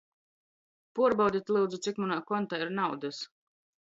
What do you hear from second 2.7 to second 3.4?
naudys!